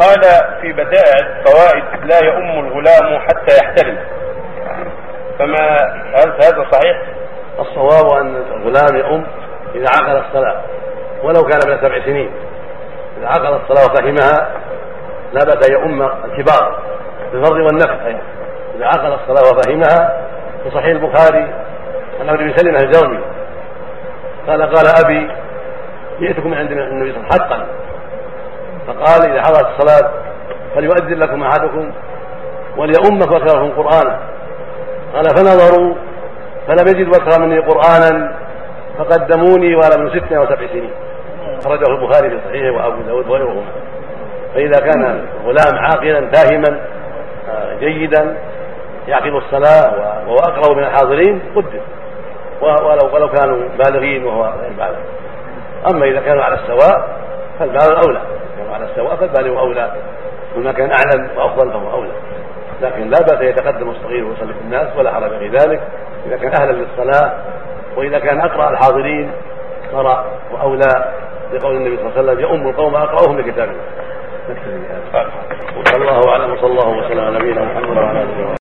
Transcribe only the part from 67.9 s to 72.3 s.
وإذا كان أقرأ الحاضرين قرأ وأولى لقول النبي صلى الله عليه